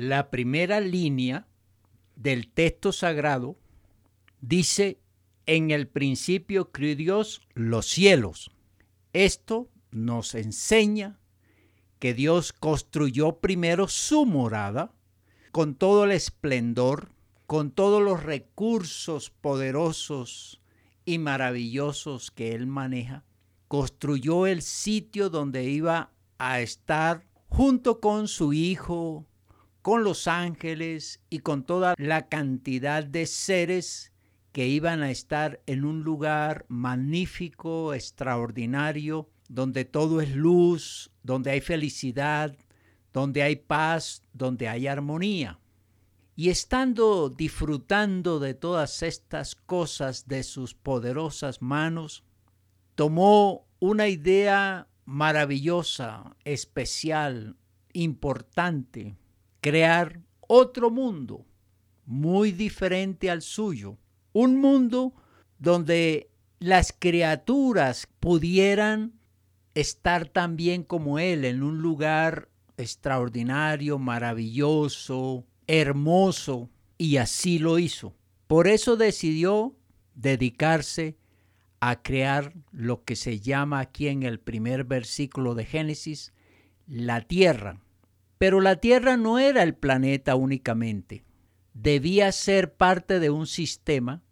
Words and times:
la 0.00 0.30
primera 0.30 0.80
línea 0.80 1.46
del 2.16 2.50
texto 2.50 2.90
sagrado 2.90 3.58
dice, 4.40 4.98
en 5.44 5.70
el 5.70 5.88
principio 5.88 6.72
crió 6.72 6.96
Dios 6.96 7.42
los 7.52 7.84
cielos. 7.86 8.50
Esto 9.12 9.68
nos 9.90 10.34
enseña 10.34 11.20
que 11.98 12.14
Dios 12.14 12.54
construyó 12.54 13.40
primero 13.40 13.88
su 13.88 14.24
morada 14.24 14.94
con 15.52 15.74
todo 15.74 16.04
el 16.04 16.12
esplendor, 16.12 17.12
con 17.46 17.70
todos 17.70 18.02
los 18.02 18.22
recursos 18.22 19.28
poderosos 19.28 20.62
y 21.04 21.18
maravillosos 21.18 22.30
que 22.30 22.54
Él 22.54 22.66
maneja. 22.66 23.26
Construyó 23.68 24.46
el 24.46 24.62
sitio 24.62 25.28
donde 25.28 25.64
iba 25.64 26.10
a 26.38 26.60
estar 26.60 27.26
junto 27.48 28.00
con 28.00 28.28
su 28.28 28.54
Hijo, 28.54 29.26
con 29.82 30.04
los 30.04 30.28
ángeles 30.28 31.20
y 31.30 31.40
con 31.40 31.64
toda 31.64 31.94
la 31.98 32.28
cantidad 32.28 33.04
de 33.04 33.26
seres 33.26 34.12
que 34.52 34.66
iban 34.66 35.02
a 35.02 35.10
estar 35.10 35.62
en 35.66 35.84
un 35.84 36.02
lugar 36.02 36.66
magnífico, 36.68 37.94
extraordinario, 37.94 39.30
donde 39.48 39.84
todo 39.84 40.20
es 40.20 40.34
luz, 40.34 41.10
donde 41.22 41.50
hay 41.50 41.60
felicidad, 41.60 42.56
donde 43.12 43.42
hay 43.42 43.56
paz, 43.56 44.22
donde 44.32 44.68
hay 44.68 44.86
armonía. 44.86 45.60
Y 46.36 46.48
estando 46.48 47.28
disfrutando 47.28 48.38
de 48.38 48.54
todas 48.54 49.02
estas 49.02 49.54
cosas 49.54 50.26
de 50.26 50.42
sus 50.42 50.74
poderosas 50.74 51.60
manos, 51.60 52.24
tomó 52.94 53.66
una 53.78 54.08
idea 54.08 54.88
maravillosa, 55.04 56.36
especial, 56.44 57.56
importante, 57.92 59.16
crear 59.60 60.20
otro 60.40 60.90
mundo 60.90 61.46
muy 62.06 62.52
diferente 62.52 63.30
al 63.30 63.42
suyo, 63.42 63.96
un 64.32 64.56
mundo 64.60 65.14
donde 65.58 66.30
las 66.58 66.92
criaturas 66.96 68.08
pudieran 68.20 69.14
estar 69.74 70.26
también 70.26 70.82
como 70.82 71.18
él 71.18 71.44
en 71.44 71.62
un 71.62 71.80
lugar 71.80 72.48
extraordinario, 72.76 73.98
maravilloso, 73.98 75.46
hermoso, 75.66 76.70
y 76.98 77.16
así 77.16 77.58
lo 77.58 77.78
hizo. 77.78 78.14
Por 78.46 78.66
eso 78.66 78.96
decidió 78.96 79.76
dedicarse 80.14 81.16
a 81.80 82.02
crear 82.02 82.52
lo 82.72 83.04
que 83.04 83.16
se 83.16 83.40
llama 83.40 83.80
aquí 83.80 84.08
en 84.08 84.22
el 84.22 84.38
primer 84.38 84.84
versículo 84.84 85.54
de 85.54 85.64
Génesis, 85.64 86.34
la 86.86 87.22
tierra. 87.22 87.80
Pero 88.40 88.62
la 88.62 88.76
tierra 88.76 89.18
no 89.18 89.38
era 89.38 89.62
el 89.62 89.74
planeta 89.74 90.34
únicamente, 90.34 91.26
debía 91.74 92.32
ser 92.32 92.74
parte 92.74 93.20
de 93.20 93.28
un 93.28 93.46
sistema 93.46 94.22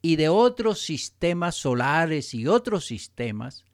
y 0.00 0.14
de 0.14 0.28
otros 0.28 0.78
sistemas 0.78 1.56
solares 1.56 2.32
y 2.32 2.46
otros 2.46 2.86
sistemas, 2.86 3.64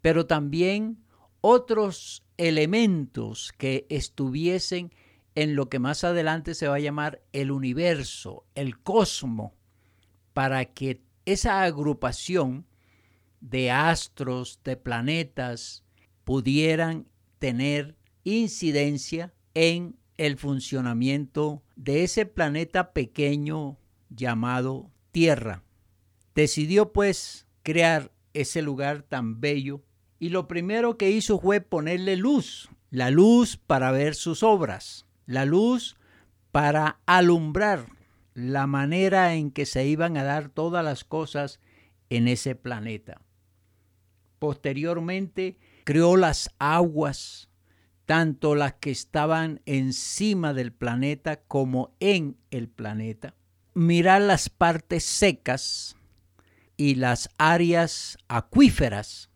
pero 0.00 0.24
también 0.24 1.04
otros 1.42 2.24
elementos 2.38 3.52
que 3.58 3.86
estuviesen 3.90 4.94
en 5.34 5.56
lo 5.56 5.68
que 5.68 5.78
más 5.78 6.04
adelante 6.04 6.54
se 6.54 6.66
va 6.66 6.76
a 6.76 6.80
llamar 6.80 7.22
el 7.34 7.50
universo, 7.50 8.46
el 8.54 8.80
cosmo, 8.80 9.54
para 10.32 10.64
que 10.64 11.02
esa 11.26 11.64
agrupación 11.64 12.64
de 13.42 13.72
astros, 13.72 14.62
de 14.64 14.78
planetas, 14.78 15.84
pudieran 16.24 17.06
tener 17.38 17.97
incidencia 18.36 19.32
en 19.54 19.96
el 20.16 20.36
funcionamiento 20.36 21.62
de 21.76 22.04
ese 22.04 22.26
planeta 22.26 22.92
pequeño 22.92 23.78
llamado 24.10 24.90
Tierra. 25.12 25.62
Decidió 26.34 26.92
pues 26.92 27.46
crear 27.62 28.12
ese 28.34 28.62
lugar 28.62 29.02
tan 29.02 29.40
bello 29.40 29.82
y 30.18 30.30
lo 30.30 30.48
primero 30.48 30.96
que 30.96 31.10
hizo 31.10 31.40
fue 31.40 31.60
ponerle 31.60 32.16
luz, 32.16 32.68
la 32.90 33.10
luz 33.10 33.56
para 33.56 33.92
ver 33.92 34.14
sus 34.14 34.42
obras, 34.42 35.06
la 35.26 35.44
luz 35.44 35.96
para 36.50 37.00
alumbrar 37.06 37.86
la 38.34 38.66
manera 38.66 39.34
en 39.34 39.50
que 39.50 39.66
se 39.66 39.86
iban 39.86 40.16
a 40.16 40.24
dar 40.24 40.48
todas 40.48 40.84
las 40.84 41.04
cosas 41.04 41.60
en 42.10 42.28
ese 42.28 42.54
planeta. 42.54 43.20
Posteriormente 44.38 45.58
creó 45.84 46.16
las 46.16 46.54
aguas, 46.58 47.47
tanto 48.08 48.54
las 48.54 48.72
que 48.72 48.90
estaban 48.90 49.60
encima 49.66 50.54
del 50.54 50.72
planeta 50.72 51.42
como 51.42 51.94
en 52.00 52.38
el 52.50 52.66
planeta. 52.66 53.34
Mirar 53.74 54.22
las 54.22 54.48
partes 54.48 55.04
secas 55.04 55.94
y 56.78 56.94
las 56.94 57.28
áreas 57.36 58.16
acuíferas 58.26 59.28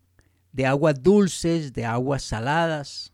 de 0.53 0.65
aguas 0.65 1.03
dulces, 1.03 1.75
de 1.75 1.85
aguas 1.85 2.23
saladas, 2.23 3.13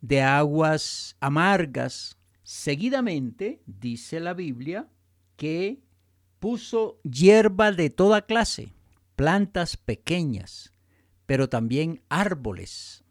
de 0.00 0.22
aguas 0.22 1.16
amargas. 1.18 2.16
Seguidamente, 2.44 3.60
dice 3.66 4.20
la 4.20 4.32
Biblia, 4.32 4.88
que 5.34 5.82
puso 6.38 7.00
hierba 7.02 7.72
de 7.72 7.90
toda 7.90 8.26
clase, 8.26 8.74
plantas 9.16 9.76
pequeñas, 9.76 10.72
pero 11.26 11.48
también 11.48 12.00
árboles, 12.08 13.02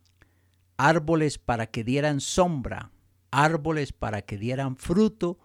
árboles 0.77 1.39
para 1.39 1.67
que 1.67 1.83
dieran 1.83 2.21
sombra, 2.21 2.91
árboles 3.31 3.91
para 3.93 4.21
que 4.21 4.37
dieran 4.37 4.77
fruto 4.77 5.39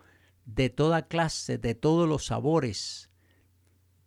de 0.44 0.70
toda 0.70 1.09
clase, 1.09 1.59
de 1.59 1.75
todos 1.75 2.09
los 2.09 2.26
sabores, 2.26 3.10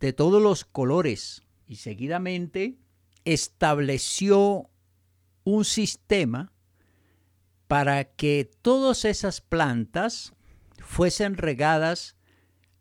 de 0.00 0.12
todos 0.12 0.42
los 0.42 0.64
colores. 0.64 1.42
Y 1.66 1.76
seguidamente 1.76 2.78
estableció 3.24 4.70
un 5.44 5.64
sistema 5.64 6.52
para 7.66 8.04
que 8.04 8.48
todas 8.62 9.04
esas 9.04 9.40
plantas 9.40 10.32
fuesen 10.78 11.36
regadas 11.36 12.16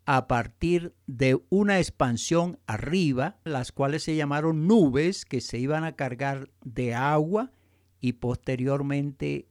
a 0.05 0.27
partir 0.27 0.93
de 1.07 1.41
una 1.49 1.79
expansión 1.79 2.59
arriba, 2.67 3.39
las 3.43 3.71
cuales 3.71 4.03
se 4.03 4.15
llamaron 4.15 4.67
nubes 4.67 5.25
que 5.25 5.41
se 5.41 5.57
iban 5.57 5.83
a 5.83 5.95
cargar 5.95 6.51
de 6.63 6.93
agua 6.93 7.51
y 8.01 8.13
posteriormente 8.13 9.47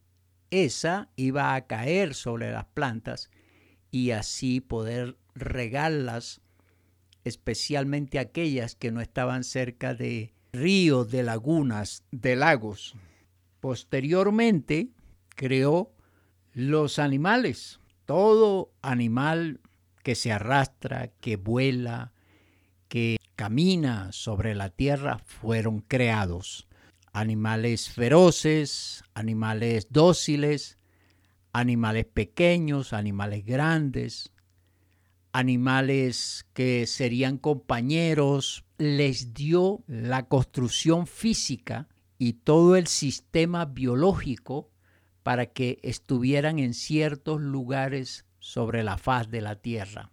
esa 0.50 1.08
iba 1.16 1.54
a 1.54 1.66
caer 1.66 2.14
sobre 2.14 2.52
las 2.52 2.66
plantas 2.66 3.30
y 3.90 4.10
así 4.10 4.60
poder 4.60 5.16
regarlas, 5.34 6.40
especialmente 7.24 8.18
aquellas 8.18 8.74
que 8.74 8.90
no 8.90 9.00
estaban 9.00 9.44
cerca 9.44 9.94
de 9.94 10.34
ríos, 10.52 11.10
de 11.10 11.22
lagunas, 11.22 12.04
de 12.10 12.36
lagos. 12.36 12.94
Posteriormente 13.60 14.90
creó 15.30 15.92
los 16.52 16.98
animales. 16.98 17.80
Todo 18.04 18.72
animal 18.82 19.60
que 20.02 20.14
se 20.14 20.32
arrastra, 20.32 21.08
que 21.20 21.36
vuela, 21.36 22.12
que 22.88 23.16
camina 23.34 24.12
sobre 24.12 24.54
la 24.54 24.70
tierra, 24.70 25.18
fueron 25.18 25.80
creados. 25.80 26.68
Animales 27.14 27.90
feroces, 27.90 29.04
animales 29.14 29.86
dóciles, 29.88 30.78
animales 31.52 32.06
pequeños, 32.06 32.92
animales 32.92 33.44
grandes, 33.46 34.32
animales 35.30 36.44
que 36.54 36.88
serían 36.88 37.38
compañeros, 37.38 38.64
les 38.78 39.32
dio 39.32 39.84
la 39.86 40.26
construcción 40.26 41.06
física 41.06 41.86
y 42.18 42.32
todo 42.32 42.74
el 42.74 42.88
sistema 42.88 43.64
biológico 43.64 44.72
para 45.22 45.46
que 45.46 45.78
estuvieran 45.84 46.58
en 46.58 46.74
ciertos 46.74 47.40
lugares 47.40 48.26
sobre 48.40 48.82
la 48.82 48.98
faz 48.98 49.30
de 49.30 49.40
la 49.40 49.54
tierra. 49.54 50.10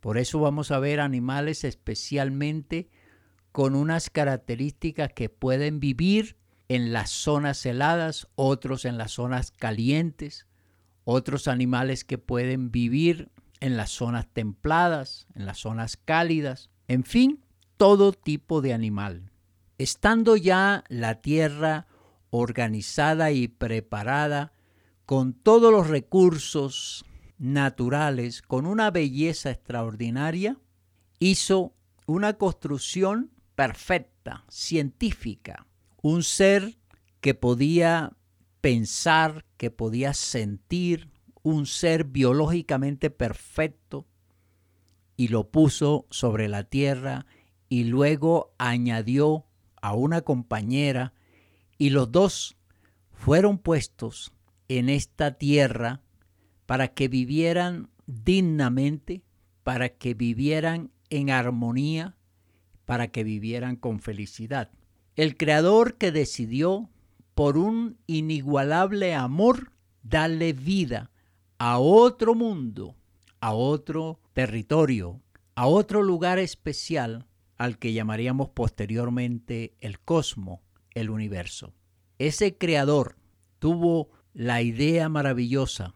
Por 0.00 0.18
eso 0.18 0.38
vamos 0.38 0.70
a 0.70 0.78
ver 0.80 1.00
animales 1.00 1.64
especialmente 1.64 2.90
con 3.58 3.74
unas 3.74 4.08
características 4.08 5.12
que 5.12 5.28
pueden 5.28 5.80
vivir 5.80 6.36
en 6.68 6.92
las 6.92 7.10
zonas 7.10 7.66
heladas, 7.66 8.28
otros 8.36 8.84
en 8.84 8.98
las 8.98 9.10
zonas 9.10 9.50
calientes, 9.50 10.46
otros 11.02 11.48
animales 11.48 12.04
que 12.04 12.18
pueden 12.18 12.70
vivir 12.70 13.32
en 13.58 13.76
las 13.76 13.90
zonas 13.90 14.28
templadas, 14.32 15.26
en 15.34 15.44
las 15.44 15.58
zonas 15.58 15.96
cálidas, 15.96 16.70
en 16.86 17.02
fin, 17.02 17.42
todo 17.76 18.12
tipo 18.12 18.60
de 18.60 18.74
animal. 18.74 19.32
Estando 19.76 20.36
ya 20.36 20.84
la 20.88 21.16
tierra 21.16 21.88
organizada 22.30 23.32
y 23.32 23.48
preparada 23.48 24.52
con 25.04 25.32
todos 25.32 25.72
los 25.72 25.88
recursos 25.88 27.04
naturales, 27.38 28.40
con 28.40 28.66
una 28.66 28.92
belleza 28.92 29.50
extraordinaria, 29.50 30.58
hizo 31.18 31.74
una 32.06 32.34
construcción 32.34 33.32
perfecta, 33.58 34.44
científica, 34.48 35.66
un 36.00 36.22
ser 36.22 36.78
que 37.20 37.34
podía 37.34 38.16
pensar, 38.60 39.44
que 39.56 39.72
podía 39.72 40.14
sentir, 40.14 41.10
un 41.42 41.66
ser 41.66 42.04
biológicamente 42.04 43.10
perfecto 43.10 44.06
y 45.16 45.26
lo 45.26 45.50
puso 45.50 46.06
sobre 46.08 46.46
la 46.46 46.62
tierra 46.62 47.26
y 47.68 47.82
luego 47.82 48.54
añadió 48.58 49.46
a 49.82 49.92
una 49.92 50.20
compañera 50.20 51.12
y 51.78 51.90
los 51.90 52.12
dos 52.12 52.56
fueron 53.10 53.58
puestos 53.58 54.30
en 54.68 54.88
esta 54.88 55.32
tierra 55.32 56.00
para 56.66 56.94
que 56.94 57.08
vivieran 57.08 57.90
dignamente, 58.06 59.24
para 59.64 59.88
que 59.88 60.14
vivieran 60.14 60.92
en 61.10 61.30
armonía, 61.30 62.17
para 62.88 63.08
que 63.08 63.22
vivieran 63.22 63.76
con 63.76 64.00
felicidad. 64.00 64.70
El 65.14 65.36
Creador 65.36 65.98
que 65.98 66.10
decidió 66.10 66.88
por 67.34 67.58
un 67.58 67.98
inigualable 68.06 69.14
amor 69.14 69.72
darle 70.02 70.54
vida 70.54 71.10
a 71.58 71.80
otro 71.80 72.34
mundo, 72.34 72.96
a 73.40 73.52
otro 73.52 74.20
territorio, 74.32 75.20
a 75.54 75.66
otro 75.66 76.02
lugar 76.02 76.38
especial 76.38 77.26
al 77.58 77.78
que 77.78 77.92
llamaríamos 77.92 78.48
posteriormente 78.48 79.76
el 79.80 80.00
cosmos, 80.00 80.60
el 80.94 81.10
universo. 81.10 81.74
Ese 82.18 82.56
creador 82.56 83.18
tuvo 83.58 84.08
la 84.32 84.62
idea 84.62 85.10
maravillosa 85.10 85.94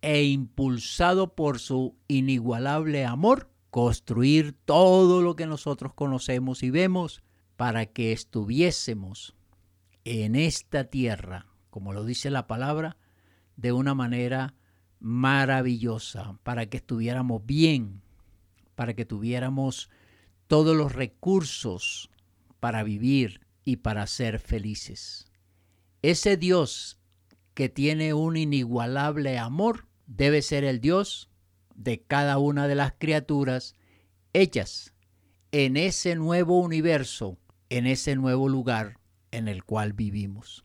e 0.00 0.22
impulsado 0.22 1.34
por 1.34 1.58
su 1.58 1.98
inigualable 2.08 3.04
amor, 3.04 3.50
construir 3.70 4.52
todo 4.64 5.22
lo 5.22 5.36
que 5.36 5.46
nosotros 5.46 5.94
conocemos 5.94 6.62
y 6.62 6.70
vemos 6.70 7.22
para 7.56 7.86
que 7.86 8.12
estuviésemos 8.12 9.34
en 10.04 10.34
esta 10.34 10.84
tierra, 10.84 11.46
como 11.70 11.92
lo 11.92 12.04
dice 12.04 12.30
la 12.30 12.46
palabra, 12.46 12.96
de 13.56 13.72
una 13.72 13.94
manera 13.94 14.54
maravillosa, 14.98 16.38
para 16.42 16.66
que 16.66 16.78
estuviéramos 16.78 17.44
bien, 17.44 18.02
para 18.74 18.94
que 18.94 19.04
tuviéramos 19.04 19.90
todos 20.46 20.76
los 20.76 20.92
recursos 20.92 22.10
para 22.58 22.82
vivir 22.82 23.40
y 23.64 23.76
para 23.76 24.06
ser 24.06 24.38
felices. 24.38 25.26
Ese 26.02 26.36
Dios 26.36 26.98
que 27.54 27.68
tiene 27.68 28.14
un 28.14 28.36
inigualable 28.36 29.38
amor 29.38 29.86
debe 30.06 30.42
ser 30.42 30.64
el 30.64 30.80
Dios 30.80 31.29
de 31.80 32.02
cada 32.02 32.36
una 32.38 32.68
de 32.68 32.74
las 32.74 32.92
criaturas 32.92 33.74
hechas 34.34 34.92
en 35.50 35.78
ese 35.78 36.14
nuevo 36.14 36.60
universo, 36.60 37.38
en 37.70 37.86
ese 37.86 38.16
nuevo 38.16 38.48
lugar 38.48 38.98
en 39.30 39.48
el 39.48 39.64
cual 39.64 39.94
vivimos. 39.94 40.64